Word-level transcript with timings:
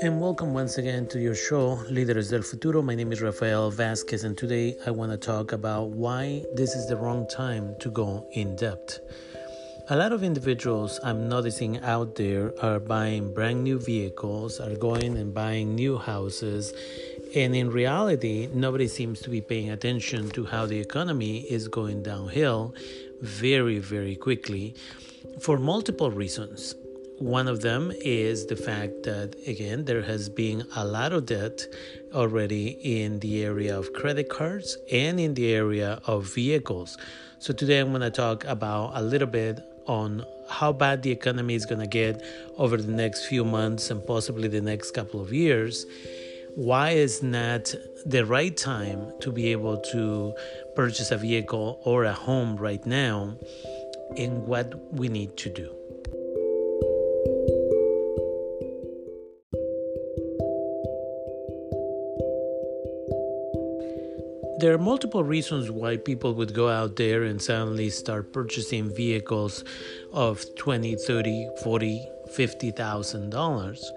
and 0.00 0.20
welcome 0.20 0.54
once 0.54 0.78
again 0.78 1.08
to 1.08 1.18
your 1.18 1.34
show, 1.34 1.74
Líderes 1.90 2.30
del 2.30 2.42
Futuro. 2.42 2.82
My 2.82 2.94
name 2.94 3.10
is 3.10 3.20
Rafael 3.20 3.68
Vasquez, 3.68 4.22
and 4.22 4.38
today 4.38 4.76
I 4.86 4.92
want 4.92 5.10
to 5.10 5.18
talk 5.18 5.50
about 5.50 5.90
why 5.90 6.44
this 6.54 6.76
is 6.76 6.86
the 6.86 6.96
wrong 6.96 7.26
time 7.26 7.74
to 7.80 7.90
go 7.90 8.24
in 8.30 8.54
debt. 8.54 9.00
A 9.90 9.96
lot 9.96 10.12
of 10.12 10.22
individuals 10.22 11.00
I'm 11.02 11.28
noticing 11.28 11.80
out 11.80 12.14
there 12.14 12.52
are 12.62 12.78
buying 12.78 13.34
brand 13.34 13.64
new 13.64 13.80
vehicles, 13.80 14.60
are 14.60 14.76
going 14.76 15.16
and 15.16 15.34
buying 15.34 15.74
new 15.74 15.98
houses, 15.98 16.72
and 17.34 17.56
in 17.56 17.68
reality, 17.68 18.48
nobody 18.54 18.86
seems 18.86 19.20
to 19.22 19.30
be 19.30 19.40
paying 19.40 19.70
attention 19.70 20.30
to 20.30 20.46
how 20.46 20.64
the 20.64 20.78
economy 20.78 21.40
is 21.40 21.66
going 21.66 22.04
downhill 22.04 22.72
very, 23.20 23.80
very 23.80 24.14
quickly 24.14 24.76
for 25.40 25.58
multiple 25.58 26.12
reasons. 26.12 26.76
One 27.18 27.48
of 27.48 27.62
them 27.62 27.90
is 28.00 28.46
the 28.46 28.54
fact 28.54 29.02
that, 29.02 29.34
again, 29.44 29.86
there 29.86 30.02
has 30.02 30.28
been 30.28 30.64
a 30.76 30.84
lot 30.84 31.12
of 31.12 31.26
debt 31.26 31.66
already 32.14 32.78
in 32.80 33.18
the 33.18 33.42
area 33.42 33.76
of 33.76 33.92
credit 33.92 34.28
cards 34.28 34.78
and 34.92 35.18
in 35.18 35.34
the 35.34 35.52
area 35.52 36.00
of 36.06 36.32
vehicles. 36.32 36.96
So, 37.40 37.52
today 37.52 37.80
I'm 37.80 37.88
going 37.88 38.02
to 38.02 38.10
talk 38.12 38.44
about 38.44 38.92
a 38.94 39.02
little 39.02 39.26
bit 39.26 39.58
on 39.86 40.24
how 40.48 40.72
bad 40.72 41.02
the 41.02 41.10
economy 41.10 41.56
is 41.56 41.66
going 41.66 41.80
to 41.80 41.88
get 41.88 42.22
over 42.56 42.76
the 42.76 42.92
next 42.92 43.26
few 43.26 43.44
months 43.44 43.90
and 43.90 44.06
possibly 44.06 44.46
the 44.46 44.60
next 44.60 44.92
couple 44.92 45.20
of 45.20 45.32
years. 45.32 45.86
Why 46.54 46.90
is 46.90 47.20
not 47.20 47.74
the 48.06 48.24
right 48.26 48.56
time 48.56 49.12
to 49.22 49.32
be 49.32 49.48
able 49.48 49.78
to 49.92 50.34
purchase 50.76 51.10
a 51.10 51.16
vehicle 51.16 51.80
or 51.84 52.04
a 52.04 52.12
home 52.12 52.56
right 52.56 52.84
now, 52.86 53.34
and 54.16 54.46
what 54.46 54.92
we 54.92 55.08
need 55.08 55.36
to 55.38 55.50
do? 55.50 55.87
There 64.60 64.74
are 64.74 64.78
multiple 64.78 65.22
reasons 65.22 65.70
why 65.70 65.98
people 65.98 66.34
would 66.34 66.52
go 66.52 66.68
out 66.68 66.96
there 66.96 67.22
and 67.22 67.40
suddenly 67.40 67.90
start 67.90 68.32
purchasing 68.32 68.92
vehicles 68.92 69.62
of 70.12 70.44
20, 70.56 70.96
30, 70.96 71.48
40, 71.62 72.08
50,000 72.34 73.30
dollars. 73.30 73.92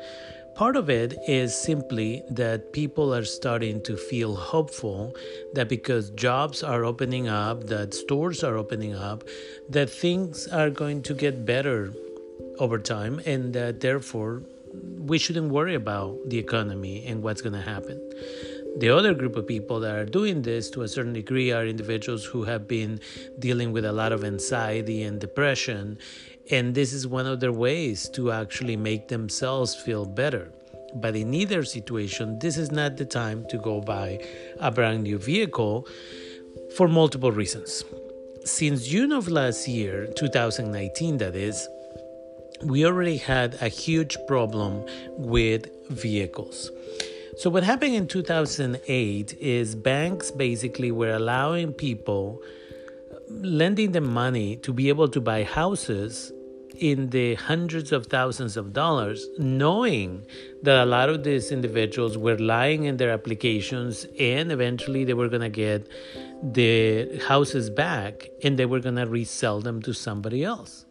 Part 0.53 0.75
of 0.75 0.87
it 0.87 1.17
is 1.27 1.55
simply 1.55 2.21
that 2.29 2.73
people 2.73 3.11
are 3.11 3.23
starting 3.23 3.81
to 3.81 3.97
feel 3.97 4.35
hopeful 4.35 5.15
that 5.53 5.67
because 5.67 6.11
jobs 6.11 6.61
are 6.61 6.85
opening 6.85 7.27
up, 7.27 7.65
that 7.65 7.95
stores 7.95 8.43
are 8.43 8.55
opening 8.55 8.93
up, 8.93 9.23
that 9.67 9.89
things 9.89 10.47
are 10.47 10.69
going 10.69 11.01
to 11.01 11.15
get 11.15 11.43
better 11.43 11.91
over 12.59 12.77
time 12.77 13.19
and 13.25 13.51
that 13.53 13.79
therefore 13.79 14.43
we 14.73 15.17
shouldn't 15.17 15.51
worry 15.51 15.73
about 15.73 16.17
the 16.27 16.37
economy 16.37 17.03
and 17.07 17.23
what's 17.23 17.41
going 17.41 17.53
to 17.53 17.61
happen. 17.61 17.99
The 18.77 18.89
other 18.89 19.13
group 19.13 19.35
of 19.35 19.47
people 19.47 19.81
that 19.81 19.95
are 19.95 20.05
doing 20.05 20.41
this 20.41 20.69
to 20.71 20.83
a 20.83 20.87
certain 20.87 21.11
degree 21.13 21.51
are 21.51 21.65
individuals 21.65 22.23
who 22.23 22.43
have 22.45 22.67
been 22.67 23.01
dealing 23.37 23.73
with 23.73 23.83
a 23.83 23.91
lot 23.91 24.13
of 24.13 24.23
anxiety 24.23 25.03
and 25.03 25.19
depression. 25.19 25.97
And 26.49 26.73
this 26.73 26.93
is 26.93 27.05
one 27.05 27.27
of 27.27 27.41
their 27.41 27.51
ways 27.51 28.07
to 28.09 28.31
actually 28.31 28.77
make 28.77 29.09
themselves 29.09 29.75
feel 29.75 30.05
better. 30.05 30.51
But 30.95 31.15
in 31.15 31.33
either 31.33 31.63
situation, 31.63 32.39
this 32.39 32.57
is 32.57 32.71
not 32.71 32.97
the 32.97 33.05
time 33.05 33.45
to 33.49 33.57
go 33.57 33.81
buy 33.81 34.25
a 34.59 34.71
brand 34.71 35.03
new 35.03 35.17
vehicle 35.17 35.87
for 36.75 36.87
multiple 36.87 37.31
reasons. 37.31 37.83
Since 38.45 38.87
June 38.87 39.11
of 39.11 39.27
last 39.27 39.67
year, 39.67 40.07
2019, 40.15 41.17
that 41.17 41.35
is, 41.35 41.67
we 42.63 42.85
already 42.85 43.17
had 43.17 43.55
a 43.61 43.67
huge 43.67 44.17
problem 44.27 44.85
with 45.17 45.69
vehicles. 45.89 46.71
So, 47.41 47.49
what 47.49 47.63
happened 47.63 47.95
in 47.95 48.05
2008 48.05 49.35
is 49.41 49.73
banks 49.73 50.29
basically 50.29 50.91
were 50.91 51.15
allowing 51.15 51.73
people, 51.73 52.39
lending 53.29 53.93
them 53.93 54.13
money 54.13 54.57
to 54.57 54.71
be 54.71 54.89
able 54.89 55.07
to 55.07 55.19
buy 55.19 55.43
houses 55.43 56.31
in 56.77 57.09
the 57.09 57.33
hundreds 57.33 57.91
of 57.91 58.05
thousands 58.05 58.57
of 58.57 58.73
dollars, 58.73 59.27
knowing 59.39 60.23
that 60.61 60.83
a 60.83 60.85
lot 60.85 61.09
of 61.09 61.23
these 61.23 61.51
individuals 61.51 62.15
were 62.15 62.37
lying 62.37 62.83
in 62.83 62.97
their 62.97 63.09
applications 63.09 64.05
and 64.19 64.51
eventually 64.51 65.03
they 65.03 65.15
were 65.15 65.27
going 65.27 65.41
to 65.41 65.49
get 65.49 65.89
the 66.43 67.17
houses 67.27 67.71
back 67.71 68.29
and 68.43 68.59
they 68.59 68.67
were 68.67 68.79
going 68.79 68.97
to 68.97 69.07
resell 69.07 69.61
them 69.61 69.81
to 69.81 69.93
somebody 69.93 70.43
else. 70.43 70.85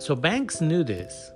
So 0.00 0.14
banks 0.14 0.60
knew 0.60 0.84
this, 0.84 1.30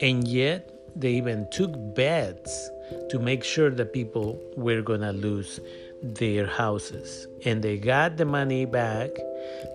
and 0.00 0.26
yet 0.26 0.70
they 0.96 1.12
even 1.12 1.46
took 1.50 1.72
bets 1.94 2.70
to 3.10 3.18
make 3.18 3.44
sure 3.44 3.70
that 3.70 3.92
people 3.92 4.40
were 4.56 4.82
going 4.82 5.00
to 5.00 5.12
lose 5.12 5.60
their 6.02 6.46
houses. 6.46 7.26
And 7.44 7.62
they 7.62 7.78
got 7.78 8.16
the 8.16 8.24
money 8.24 8.64
back, 8.64 9.10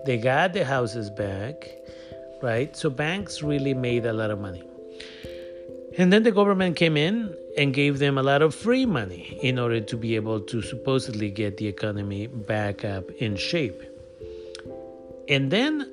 they 0.06 0.16
got 0.16 0.52
the 0.52 0.64
houses 0.64 1.10
back, 1.10 1.68
right? 2.42 2.76
So 2.76 2.90
banks 2.90 3.42
really 3.42 3.74
made 3.74 4.06
a 4.06 4.12
lot 4.12 4.30
of 4.30 4.40
money. 4.40 4.62
And 5.98 6.12
then 6.12 6.22
the 6.22 6.30
government 6.30 6.76
came 6.76 6.96
in 6.96 7.34
and 7.58 7.74
gave 7.74 7.98
them 7.98 8.16
a 8.16 8.22
lot 8.22 8.42
of 8.42 8.54
free 8.54 8.86
money 8.86 9.38
in 9.42 9.58
order 9.58 9.80
to 9.80 9.96
be 9.96 10.14
able 10.14 10.40
to 10.40 10.62
supposedly 10.62 11.30
get 11.30 11.56
the 11.56 11.66
economy 11.66 12.28
back 12.28 12.84
up 12.84 13.10
in 13.18 13.36
shape. 13.36 13.82
And 15.28 15.50
then 15.50 15.90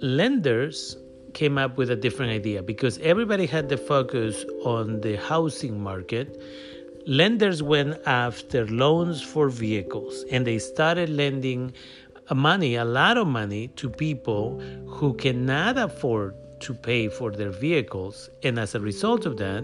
lenders 0.00 0.96
came 1.36 1.58
up 1.58 1.76
with 1.76 1.90
a 1.90 1.96
different 1.96 2.32
idea 2.32 2.62
because 2.62 2.96
everybody 3.12 3.44
had 3.44 3.68
the 3.68 3.76
focus 3.76 4.42
on 4.64 5.02
the 5.02 5.16
housing 5.16 5.78
market. 5.78 6.40
Lenders 7.06 7.62
went 7.62 7.98
after 8.06 8.66
loans 8.68 9.20
for 9.20 9.50
vehicles 9.50 10.24
and 10.30 10.46
they 10.46 10.58
started 10.58 11.10
lending 11.10 11.74
money, 12.34 12.76
a 12.76 12.86
lot 12.86 13.18
of 13.18 13.26
money, 13.26 13.68
to 13.80 13.90
people 13.90 14.58
who 14.88 15.12
cannot 15.12 15.76
afford 15.76 16.34
to 16.60 16.72
pay 16.72 17.08
for 17.08 17.30
their 17.30 17.50
vehicles. 17.50 18.30
And 18.42 18.58
as 18.58 18.74
a 18.74 18.80
result 18.80 19.26
of 19.26 19.36
that, 19.36 19.62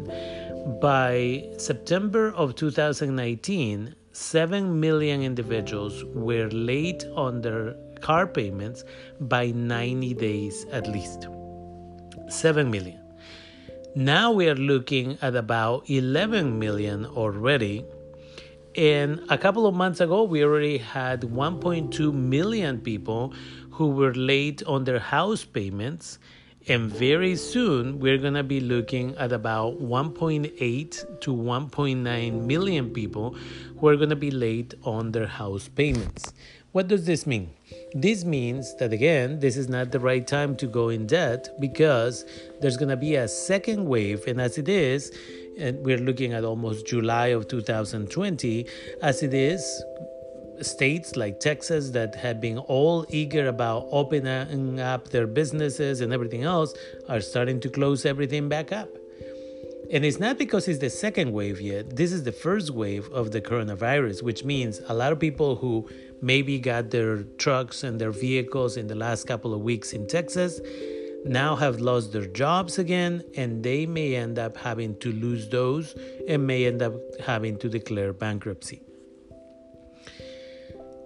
by 0.83 1.49
September 1.57 2.33
of 2.33 2.55
2019, 2.55 3.95
7 4.13 4.79
million 4.79 5.23
individuals 5.23 6.05
were 6.13 6.51
late 6.51 7.07
on 7.17 7.41
their 7.41 7.75
car 8.03 8.27
payments 8.27 8.85
by 9.21 9.47
90 9.53 10.13
days 10.15 10.67
at 10.71 10.87
least. 10.87 11.29
7 12.33 12.71
million. 12.71 12.99
Now 13.95 14.33
we 14.33 14.49
are 14.49 14.55
looking 14.55 15.19
at 15.21 15.37
about 15.37 15.89
11 15.91 16.59
million 16.59 17.05
already. 17.05 17.85
And 18.75 19.21
a 19.29 19.37
couple 19.37 19.67
of 19.67 19.75
months 19.75 20.01
ago, 20.01 20.23
we 20.23 20.43
already 20.43 20.79
had 20.79 21.21
1.2 21.21 22.15
million 22.15 22.81
people 22.81 23.35
who 23.73 23.89
were 23.89 24.15
late 24.15 24.63
on 24.67 24.85
their 24.85 24.99
house 24.99 25.45
payments. 25.45 26.19
And 26.69 26.91
very 26.91 27.37
soon, 27.37 27.99
we're 27.99 28.19
going 28.19 28.35
to 28.35 28.45
be 28.45 28.61
looking 28.61 29.15
at 29.17 29.33
about 29.33 29.83
1.8 29.83 31.21
to 31.21 31.35
1.9 31.35 32.47
million 32.47 32.91
people 32.91 33.37
who 33.79 33.89
are 33.89 33.97
going 33.97 34.11
to 34.11 34.17
be 34.17 34.31
late 34.31 34.73
on 34.85 35.13
their 35.13 35.27
house 35.27 35.69
payments. 35.69 36.33
What 36.73 36.89
does 36.89 37.05
this 37.05 37.27
mean? 37.27 37.51
This 37.93 38.25
means 38.25 38.75
that 38.77 38.95
again, 38.95 39.41
this 39.41 39.59
is 39.59 39.69
not 39.69 39.93
the 39.93 40.01
right 40.01 40.27
time 40.27 40.57
to 40.57 40.67
go 40.67 40.89
in 40.89 41.07
debt 41.07 41.51
because 41.61 42.25
there's 42.63 42.79
going 42.79 42.89
to 42.89 42.97
be 42.97 43.15
a 43.15 43.29
second 43.29 43.85
wave, 43.85 44.27
and 44.27 44.41
as 44.41 44.57
it 44.57 44.71
is, 44.71 45.13
and 45.59 45.85
we're 45.85 45.99
looking 45.99 46.33
at 46.33 46.45
almost 46.45 46.87
July 46.87 47.27
of 47.27 47.47
2020, 47.47 48.67
as 49.03 49.23
it 49.23 49.35
is, 49.35 49.85
states 50.63 51.15
like 51.15 51.41
Texas 51.41 51.91
that 51.91 52.15
have 52.15 52.41
been 52.41 52.57
all 52.57 53.05
eager 53.11 53.49
about 53.49 53.87
opening 53.91 54.81
up 54.81 55.09
their 55.09 55.27
businesses 55.27 56.01
and 56.01 56.11
everything 56.11 56.43
else 56.43 56.73
are 57.07 57.21
starting 57.21 57.61
to 57.61 57.69
close 57.69 58.07
everything 58.07 58.49
back 58.49 58.73
up. 58.73 58.89
And 59.93 60.07
it's 60.07 60.19
not 60.19 60.39
because 60.39 60.69
it's 60.69 60.79
the 60.79 60.89
second 60.89 61.33
wave 61.33 61.61
yet. 61.61 61.97
This 61.97 62.13
is 62.13 62.23
the 62.23 62.33
first 62.33 62.71
wave 62.71 63.11
of 63.11 63.31
the 63.31 63.43
coronavirus, 63.43 64.23
which 64.23 64.43
means 64.43 64.81
a 64.89 64.95
lot 64.95 65.13
of 65.13 65.21
people 65.21 65.57
who 65.57 65.87
maybe 66.23 66.59
got 66.59 66.91
their 66.91 67.25
trucks 67.37 67.85
and 67.85 68.01
their 68.01 68.11
vehicles 68.11 68.79
in 68.79 68.87
the 68.87 68.95
last 68.95 69.27
couple 69.27 69.53
of 69.53 69.61
weeks 69.61 69.93
in 69.93 70.07
Texas 70.07 70.63
now 71.27 71.55
have 71.57 71.79
lost 71.79 72.11
their 72.15 72.25
jobs 72.25 72.79
again 72.79 73.23
and 73.37 73.63
they 73.63 73.85
may 73.85 74.17
end 74.17 74.39
up 74.39 74.57
having 74.57 74.97
to 75.01 75.13
lose 75.13 75.51
those 75.51 75.95
and 76.27 76.47
may 76.47 76.65
end 76.65 76.81
up 76.81 76.95
having 77.21 77.59
to 77.59 77.69
declare 77.69 78.15
bankruptcy. 78.15 78.81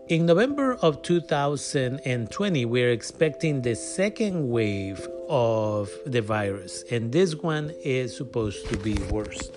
In 0.09 0.27
November 0.27 0.75
of 0.77 1.03
2020, 1.03 2.65
we're 2.65 2.93
expecting 2.93 3.63
the 3.63 3.75
second 3.75 4.49
wave 4.49 5.09
of 5.29 5.91
the 6.07 6.23
virus, 6.23 6.85
and 6.91 7.13
this 7.13 7.35
one 7.35 7.73
is 7.85 8.17
supposed 8.17 8.67
to 8.69 8.77
be 8.79 8.95
worse. 9.11 9.51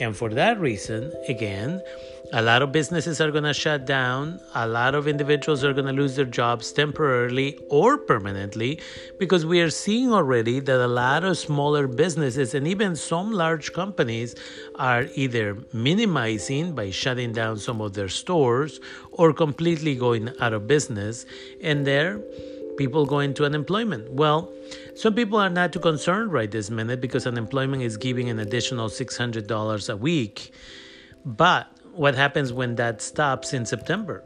And 0.00 0.16
for 0.16 0.28
that 0.30 0.60
reason, 0.60 1.12
again, 1.28 1.80
A 2.32 2.42
lot 2.42 2.62
of 2.62 2.72
businesses 2.72 3.20
are 3.20 3.30
going 3.30 3.44
to 3.44 3.54
shut 3.54 3.86
down. 3.86 4.40
A 4.56 4.66
lot 4.66 4.96
of 4.96 5.06
individuals 5.06 5.62
are 5.62 5.72
going 5.72 5.86
to 5.86 5.92
lose 5.92 6.16
their 6.16 6.24
jobs 6.24 6.72
temporarily 6.72 7.60
or 7.70 7.96
permanently 7.96 8.80
because 9.20 9.46
we 9.46 9.60
are 9.60 9.70
seeing 9.70 10.12
already 10.12 10.58
that 10.58 10.80
a 10.80 10.88
lot 10.88 11.22
of 11.22 11.38
smaller 11.38 11.86
businesses 11.86 12.54
and 12.54 12.66
even 12.66 12.96
some 12.96 13.30
large 13.30 13.72
companies 13.72 14.34
are 14.74 15.06
either 15.14 15.58
minimizing 15.72 16.74
by 16.74 16.90
shutting 16.90 17.32
down 17.32 17.56
some 17.56 17.80
of 17.80 17.92
their 17.92 18.08
stores 18.08 18.80
or 19.12 19.32
completely 19.32 19.94
going 19.94 20.28
out 20.40 20.52
of 20.52 20.66
business. 20.66 21.26
And 21.62 21.86
there, 21.86 22.20
people 22.76 23.06
go 23.06 23.20
into 23.20 23.44
unemployment. 23.44 24.12
Well, 24.12 24.52
some 24.94 25.14
people 25.14 25.38
are 25.38 25.50
not 25.50 25.72
too 25.72 25.80
concerned 25.80 26.32
right 26.32 26.50
this 26.50 26.70
minute 26.70 27.00
because 27.00 27.26
unemployment 27.26 27.82
is 27.82 27.96
giving 27.96 28.28
an 28.28 28.38
additional 28.38 28.88
$600 28.88 29.90
a 29.90 29.96
week. 29.96 30.52
But 31.24 31.68
what 31.92 32.14
happens 32.14 32.52
when 32.52 32.74
that 32.76 33.00
stops 33.00 33.52
in 33.52 33.64
September? 33.64 34.24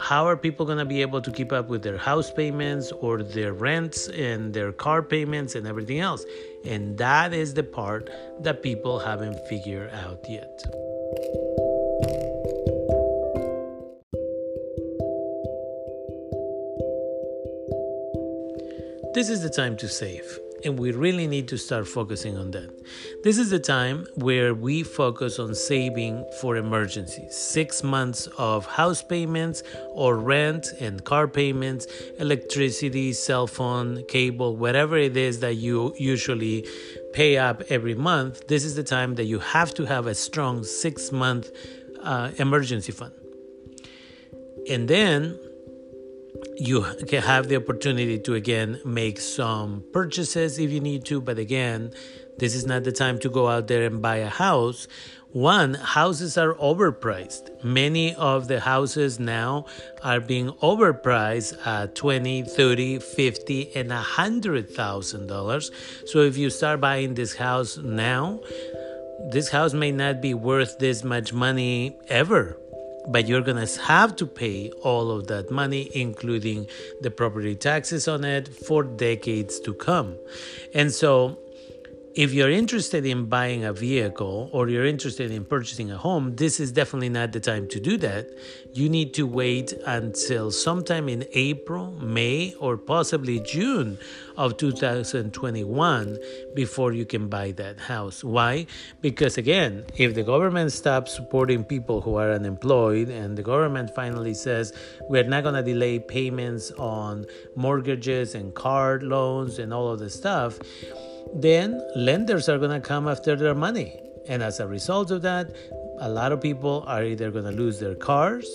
How 0.00 0.26
are 0.26 0.38
people 0.38 0.64
going 0.64 0.78
to 0.78 0.86
be 0.86 1.02
able 1.02 1.20
to 1.20 1.30
keep 1.30 1.52
up 1.52 1.68
with 1.68 1.82
their 1.82 1.98
house 1.98 2.30
payments 2.30 2.90
or 2.92 3.22
their 3.22 3.52
rents 3.52 4.08
and 4.08 4.54
their 4.54 4.72
car 4.72 5.02
payments 5.02 5.54
and 5.54 5.66
everything 5.66 6.00
else? 6.00 6.24
And 6.64 6.96
that 6.96 7.34
is 7.34 7.52
the 7.52 7.62
part 7.62 8.08
that 8.40 8.62
people 8.62 8.98
haven't 8.98 9.38
figured 9.48 9.90
out 9.90 10.24
yet. 10.28 10.64
This 19.14 19.28
is 19.28 19.42
the 19.42 19.50
time 19.50 19.76
to 19.76 19.88
save 19.88 20.38
and 20.64 20.78
we 20.78 20.92
really 20.92 21.26
need 21.26 21.48
to 21.48 21.58
start 21.58 21.86
focusing 21.86 22.38
on 22.38 22.50
that. 22.52 22.70
This 23.22 23.38
is 23.38 23.50
the 23.50 23.58
time 23.58 24.06
where 24.14 24.54
we 24.54 24.82
focus 24.82 25.38
on 25.38 25.54
saving 25.54 26.24
for 26.40 26.56
emergencies. 26.56 27.36
Six 27.36 27.82
months 27.82 28.26
of 28.38 28.66
house 28.66 29.02
payments 29.02 29.62
or 29.90 30.16
rent 30.16 30.68
and 30.80 31.04
car 31.04 31.28
payments, 31.28 31.86
electricity, 32.18 33.12
cell 33.12 33.46
phone, 33.46 34.04
cable, 34.06 34.56
whatever 34.56 34.96
it 34.96 35.16
is 35.16 35.40
that 35.40 35.56
you 35.56 35.94
usually 35.98 36.66
pay 37.12 37.36
up 37.36 37.62
every 37.68 37.94
month. 37.94 38.46
This 38.46 38.64
is 38.64 38.74
the 38.76 38.84
time 38.84 39.16
that 39.16 39.24
you 39.24 39.40
have 39.40 39.74
to 39.74 39.84
have 39.84 40.06
a 40.06 40.14
strong 40.14 40.64
six 40.64 41.12
month 41.12 41.50
uh, 42.02 42.30
emergency 42.38 42.92
fund. 42.92 43.12
And 44.68 44.88
then 44.88 45.38
you 46.56 46.82
have 46.82 47.48
the 47.48 47.56
opportunity 47.56 48.18
to 48.18 48.34
again 48.34 48.80
make 48.84 49.20
some 49.20 49.84
purchases 49.92 50.58
if 50.58 50.70
you 50.70 50.80
need 50.80 51.04
to 51.04 51.20
but 51.20 51.38
again 51.38 51.92
this 52.38 52.54
is 52.54 52.66
not 52.66 52.84
the 52.84 52.92
time 52.92 53.18
to 53.20 53.28
go 53.28 53.48
out 53.48 53.68
there 53.68 53.84
and 53.84 54.00
buy 54.00 54.16
a 54.16 54.28
house. 54.28 54.88
One 55.30 55.74
houses 55.74 56.36
are 56.36 56.54
overpriced. 56.54 57.64
Many 57.64 58.14
of 58.14 58.48
the 58.48 58.60
houses 58.60 59.18
now 59.18 59.66
are 60.02 60.20
being 60.20 60.50
overpriced 60.62 61.66
at 61.66 61.94
20 61.94 62.42
30 62.42 62.98
50 62.98 63.76
and 63.76 63.92
a 63.92 63.96
hundred 63.96 64.70
thousand 64.70 65.26
dollars. 65.28 65.70
So 66.06 66.20
if 66.20 66.36
you 66.36 66.50
start 66.50 66.80
buying 66.80 67.14
this 67.14 67.36
house 67.36 67.76
now 67.76 68.40
this 69.30 69.50
house 69.50 69.72
may 69.72 69.92
not 69.92 70.20
be 70.20 70.34
worth 70.34 70.78
this 70.80 71.04
much 71.04 71.32
money 71.32 71.96
ever 72.08 72.58
but 73.08 73.26
you're 73.26 73.42
going 73.42 73.64
to 73.64 73.82
have 73.82 74.16
to 74.16 74.26
pay 74.26 74.70
all 74.82 75.10
of 75.10 75.26
that 75.28 75.50
money, 75.50 75.90
including 75.94 76.66
the 77.00 77.10
property 77.10 77.54
taxes 77.54 78.08
on 78.08 78.24
it, 78.24 78.48
for 78.48 78.82
decades 78.82 79.58
to 79.60 79.74
come. 79.74 80.18
And 80.74 80.92
so, 80.92 81.38
if 82.14 82.34
you're 82.34 82.50
interested 82.50 83.06
in 83.06 83.26
buying 83.26 83.64
a 83.64 83.72
vehicle 83.72 84.50
or 84.52 84.68
you're 84.68 84.84
interested 84.84 85.30
in 85.30 85.44
purchasing 85.44 85.90
a 85.90 85.96
home, 85.96 86.36
this 86.36 86.60
is 86.60 86.70
definitely 86.70 87.08
not 87.08 87.32
the 87.32 87.40
time 87.40 87.66
to 87.68 87.80
do 87.80 87.96
that. 87.98 88.28
You 88.74 88.88
need 88.88 89.14
to 89.14 89.26
wait 89.26 89.72
until 89.86 90.50
sometime 90.50 91.08
in 91.08 91.24
April, 91.32 91.92
May, 91.92 92.54
or 92.58 92.76
possibly 92.76 93.40
June 93.40 93.98
of 94.36 94.56
2021 94.58 96.18
before 96.54 96.92
you 96.92 97.06
can 97.06 97.28
buy 97.28 97.52
that 97.52 97.80
house. 97.80 98.22
Why? 98.22 98.66
Because 99.00 99.38
again, 99.38 99.84
if 99.96 100.14
the 100.14 100.22
government 100.22 100.72
stops 100.72 101.14
supporting 101.14 101.64
people 101.64 102.02
who 102.02 102.16
are 102.16 102.32
unemployed 102.32 103.08
and 103.08 103.38
the 103.38 103.42
government 103.42 103.94
finally 103.94 104.34
says 104.34 104.72
we're 105.08 105.24
not 105.24 105.44
going 105.44 105.54
to 105.54 105.62
delay 105.62 105.98
payments 105.98 106.70
on 106.72 107.26
mortgages 107.56 108.34
and 108.34 108.54
card 108.54 109.02
loans 109.02 109.58
and 109.58 109.72
all 109.72 109.88
of 109.88 109.98
the 109.98 110.10
stuff, 110.10 110.58
then 111.34 111.80
lenders 111.96 112.48
are 112.48 112.58
going 112.58 112.70
to 112.70 112.86
come 112.86 113.08
after 113.08 113.36
their 113.36 113.54
money. 113.54 114.00
And 114.28 114.42
as 114.42 114.60
a 114.60 114.66
result 114.66 115.10
of 115.10 115.22
that, 115.22 115.54
a 115.98 116.08
lot 116.08 116.32
of 116.32 116.40
people 116.40 116.84
are 116.86 117.04
either 117.04 117.30
going 117.30 117.44
to 117.44 117.52
lose 117.52 117.78
their 117.78 117.94
cars, 117.94 118.48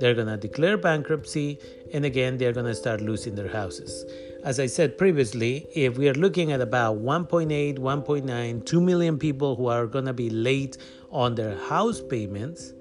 they're 0.00 0.14
going 0.14 0.26
to 0.28 0.36
declare 0.36 0.76
bankruptcy, 0.76 1.58
and 1.92 2.04
again, 2.04 2.38
they're 2.38 2.52
going 2.52 2.66
to 2.66 2.74
start 2.74 3.00
losing 3.00 3.34
their 3.34 3.48
houses. 3.48 4.04
As 4.44 4.60
I 4.60 4.66
said 4.66 4.96
previously, 4.96 5.66
if 5.74 5.98
we 5.98 6.08
are 6.08 6.14
looking 6.14 6.52
at 6.52 6.60
about 6.60 6.98
1.8, 6.98 7.78
1.9, 7.78 8.64
2 8.64 8.80
million 8.80 9.18
people 9.18 9.56
who 9.56 9.66
are 9.66 9.86
going 9.86 10.04
to 10.04 10.12
be 10.12 10.30
late 10.30 10.78
on 11.10 11.34
their 11.34 11.56
house 11.56 12.00
payments, 12.00 12.72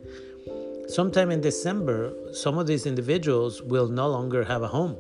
sometime 0.88 1.32
in 1.32 1.42
December, 1.42 2.14
some 2.34 2.58
of 2.58 2.68
these 2.68 2.86
individuals 2.86 3.62
will 3.62 3.88
no 3.88 4.08
longer 4.08 4.44
have 4.44 4.62
a 4.62 4.68
home. 4.68 4.96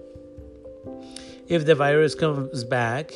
If 1.49 1.65
the 1.65 1.75
virus 1.75 2.13
comes 2.13 2.65
back 2.65 3.13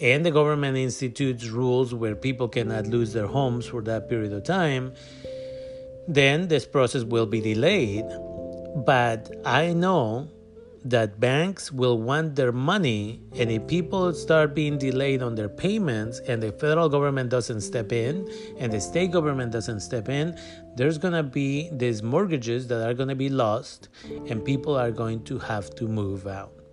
and 0.00 0.24
the 0.24 0.30
government 0.30 0.78
institutes 0.78 1.48
rules 1.48 1.92
where 1.94 2.14
people 2.14 2.48
cannot 2.48 2.86
lose 2.86 3.12
their 3.12 3.26
homes 3.26 3.66
for 3.66 3.82
that 3.82 4.08
period 4.08 4.32
of 4.32 4.44
time, 4.44 4.94
then 6.08 6.48
this 6.48 6.66
process 6.66 7.04
will 7.04 7.26
be 7.26 7.42
delayed. 7.42 8.06
But 8.86 9.30
I 9.44 9.74
know 9.74 10.28
that 10.86 11.20
banks 11.20 11.72
will 11.72 11.98
want 12.00 12.36
their 12.36 12.52
money, 12.52 13.22
and 13.36 13.50
if 13.50 13.66
people 13.66 14.14
start 14.14 14.54
being 14.54 14.78
delayed 14.78 15.22
on 15.22 15.34
their 15.34 15.48
payments 15.48 16.20
and 16.20 16.42
the 16.42 16.52
federal 16.52 16.88
government 16.88 17.28
doesn't 17.30 17.60
step 17.60 17.92
in 17.92 18.26
and 18.58 18.72
the 18.72 18.80
state 18.80 19.10
government 19.10 19.52
doesn't 19.52 19.80
step 19.80 20.08
in, 20.08 20.38
there's 20.76 20.96
going 20.96 21.14
to 21.14 21.22
be 21.22 21.68
these 21.72 22.02
mortgages 22.02 22.66
that 22.68 22.86
are 22.86 22.94
going 22.94 23.08
to 23.10 23.14
be 23.14 23.28
lost, 23.28 23.90
and 24.26 24.42
people 24.42 24.74
are 24.74 24.90
going 24.90 25.22
to 25.24 25.38
have 25.38 25.74
to 25.74 25.86
move 25.86 26.26
out. 26.26 26.63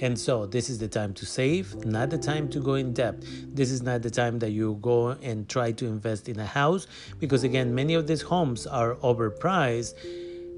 And 0.00 0.18
so, 0.18 0.44
this 0.44 0.68
is 0.68 0.78
the 0.78 0.88
time 0.88 1.14
to 1.14 1.24
save, 1.24 1.74
not 1.86 2.10
the 2.10 2.18
time 2.18 2.48
to 2.50 2.60
go 2.60 2.74
in 2.74 2.92
debt. 2.92 3.14
This 3.54 3.70
is 3.70 3.82
not 3.82 4.02
the 4.02 4.10
time 4.10 4.38
that 4.40 4.50
you 4.50 4.78
go 4.82 5.08
and 5.08 5.48
try 5.48 5.72
to 5.72 5.86
invest 5.86 6.28
in 6.28 6.38
a 6.38 6.44
house 6.44 6.86
because, 7.18 7.44
again, 7.44 7.74
many 7.74 7.94
of 7.94 8.06
these 8.06 8.20
homes 8.20 8.66
are 8.66 8.96
overpriced. 8.96 9.94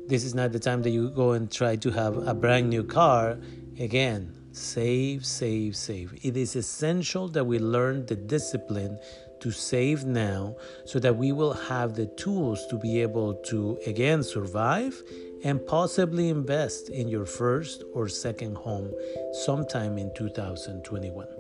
This 0.09 0.25
is 0.25 0.35
not 0.35 0.53
the 0.53 0.59
time 0.59 0.83
that 0.83 0.91
you 0.91 1.11
go 1.11 1.33
and 1.33 1.51
try 1.53 1.77
to 1.77 1.91
have 1.91 2.17
a 2.27 2.35
brand 2.35 2.69
new 2.69 2.83
car. 2.83 3.39
Again, 3.79 4.35
save, 4.53 5.25
save, 5.25 5.77
save. 5.77 6.19
It 6.23 6.37
is 6.37 6.57
essential 6.57 7.29
that 7.29 7.45
we 7.45 7.61
learn 7.61 8.07
the 8.07 8.17
discipline 8.17 8.99
to 9.41 9.53
save 9.53 10.05
now 10.05 10.57
so 10.85 10.99
that 10.99 11.17
we 11.17 11.31
will 11.31 11.53
have 11.53 11.95
the 11.95 12.07
tools 12.07 12.67
to 12.69 12.77
be 12.77 13.01
able 13.03 13.35
to, 13.35 13.79
again, 13.87 14.25
survive 14.25 15.01
and 15.45 15.65
possibly 15.67 16.29
invest 16.29 16.89
in 16.89 17.09
your 17.09 17.27
first 17.27 17.85
or 17.95 18.09
second 18.09 18.57
home 18.57 18.93
sometime 19.33 19.99
in 19.99 20.13
2021. 20.15 21.38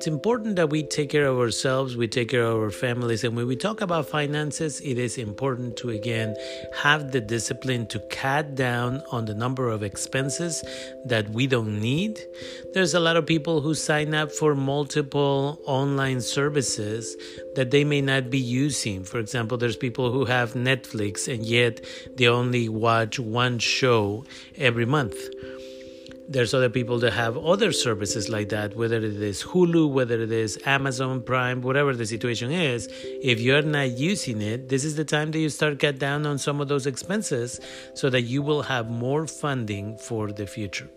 It's 0.00 0.06
important 0.06 0.56
that 0.56 0.70
we 0.70 0.82
take 0.82 1.10
care 1.10 1.26
of 1.26 1.38
ourselves, 1.38 1.94
we 1.94 2.08
take 2.08 2.30
care 2.30 2.44
of 2.44 2.56
our 2.56 2.70
families. 2.70 3.22
And 3.22 3.36
when 3.36 3.46
we 3.46 3.54
talk 3.54 3.82
about 3.82 4.08
finances, 4.08 4.80
it 4.80 4.96
is 4.96 5.18
important 5.18 5.76
to 5.76 5.90
again 5.90 6.34
have 6.74 7.12
the 7.12 7.20
discipline 7.20 7.86
to 7.88 7.98
cut 8.08 8.54
down 8.54 9.02
on 9.12 9.26
the 9.26 9.34
number 9.34 9.68
of 9.68 9.82
expenses 9.82 10.64
that 11.04 11.28
we 11.28 11.46
don't 11.46 11.78
need. 11.78 12.18
There's 12.72 12.94
a 12.94 12.98
lot 12.98 13.18
of 13.18 13.26
people 13.26 13.60
who 13.60 13.74
sign 13.74 14.14
up 14.14 14.32
for 14.32 14.54
multiple 14.54 15.60
online 15.66 16.22
services 16.22 17.14
that 17.54 17.70
they 17.70 17.84
may 17.84 18.00
not 18.00 18.30
be 18.30 18.38
using. 18.38 19.04
For 19.04 19.18
example, 19.18 19.58
there's 19.58 19.76
people 19.76 20.10
who 20.12 20.24
have 20.24 20.54
Netflix 20.54 21.30
and 21.30 21.44
yet 21.44 21.84
they 22.16 22.26
only 22.26 22.70
watch 22.70 23.18
one 23.18 23.58
show 23.58 24.24
every 24.56 24.86
month 24.86 25.18
there's 26.30 26.54
other 26.54 26.70
people 26.70 27.00
that 27.00 27.12
have 27.12 27.36
other 27.36 27.72
services 27.72 28.28
like 28.28 28.50
that, 28.50 28.76
whether 28.76 28.98
it 28.98 29.20
is 29.20 29.42
Hulu, 29.42 29.90
whether 29.90 30.20
it 30.22 30.30
is 30.30 30.60
Amazon 30.64 31.22
Prime, 31.22 31.60
whatever 31.60 31.92
the 31.92 32.06
situation 32.06 32.52
is. 32.52 32.88
If 33.20 33.40
you're 33.40 33.62
not 33.62 33.98
using 33.98 34.40
it, 34.40 34.68
this 34.68 34.84
is 34.84 34.94
the 34.94 35.04
time 35.04 35.32
that 35.32 35.40
you 35.40 35.48
start 35.48 35.80
cut 35.80 35.98
down 35.98 36.26
on 36.26 36.38
some 36.38 36.60
of 36.60 36.68
those 36.68 36.86
expenses 36.86 37.58
so 37.94 38.08
that 38.10 38.22
you 38.22 38.42
will 38.42 38.62
have 38.62 38.88
more 38.88 39.26
funding 39.26 39.98
for 39.98 40.30
the 40.30 40.46
future. 40.46 40.88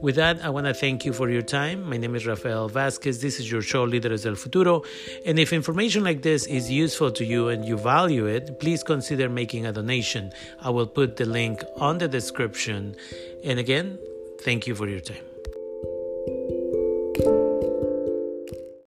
With 0.00 0.14
that, 0.14 0.44
I 0.44 0.50
want 0.50 0.66
to 0.66 0.74
thank 0.74 1.04
you 1.04 1.12
for 1.12 1.28
your 1.28 1.42
time. 1.42 1.82
My 1.82 1.96
name 1.96 2.14
is 2.14 2.24
Rafael 2.24 2.68
Vasquez. 2.68 3.20
This 3.20 3.40
is 3.40 3.50
your 3.50 3.62
show, 3.62 3.84
Líderes 3.84 4.22
del 4.22 4.36
Futuro. 4.36 4.84
And 5.24 5.40
if 5.40 5.52
information 5.52 6.04
like 6.04 6.22
this 6.22 6.46
is 6.46 6.70
useful 6.70 7.10
to 7.12 7.24
you 7.24 7.48
and 7.48 7.64
you 7.64 7.76
value 7.78 8.26
it, 8.26 8.60
please 8.60 8.84
consider 8.84 9.28
making 9.28 9.66
a 9.66 9.72
donation. 9.72 10.30
I 10.60 10.70
will 10.70 10.86
put 10.86 11.16
the 11.16 11.24
link 11.24 11.64
on 11.78 11.98
the 11.98 12.06
description. 12.06 12.94
And 13.42 13.58
again, 13.58 13.98
Thank 14.38 14.66
you 14.66 14.74
for 14.74 14.88
your 14.88 15.00
time. 15.00 15.25